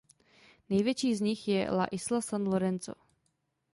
[0.69, 2.93] Největší z nich je La Isla San Lorenzo.